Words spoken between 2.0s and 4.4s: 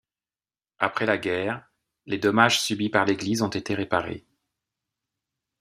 les dommages subis par l'église ont été réparés.